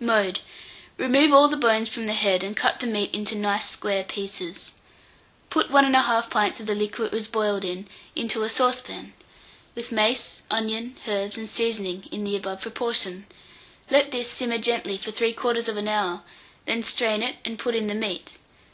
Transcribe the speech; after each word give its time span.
Mode. 0.00 0.40
Remove 0.98 1.32
all 1.32 1.48
the 1.48 1.56
bones 1.56 1.88
from 1.88 2.04
the 2.04 2.12
head, 2.12 2.44
and 2.44 2.54
cut 2.54 2.78
the 2.78 2.86
meat 2.86 3.08
into 3.14 3.34
nice 3.34 3.70
square 3.70 4.04
pieces. 4.04 4.70
Put 5.48 5.70
1 5.70 5.86
1/2 5.90 6.28
pint 6.28 6.60
of 6.60 6.66
the 6.66 6.74
liquor 6.74 7.06
it 7.06 7.10
was 7.12 7.26
boiled 7.26 7.64
in 7.64 7.86
into 8.14 8.42
a 8.42 8.50
saucepan, 8.50 9.14
with 9.74 9.90
mace, 9.90 10.42
onion, 10.50 10.98
herbs, 11.08 11.38
and 11.38 11.48
seasoning 11.48 12.04
in 12.12 12.24
the 12.24 12.36
above 12.36 12.60
proportion; 12.60 13.24
let 13.88 14.10
this 14.10 14.30
simmer 14.30 14.58
gently 14.58 14.98
for 14.98 15.10
3/4 15.10 15.88
hour, 15.88 16.22
then 16.66 16.82
strain 16.82 17.22
it 17.22 17.36
and 17.42 17.58
put 17.58 17.74
in 17.74 17.86
the 17.86 17.94
meat. 17.94 18.36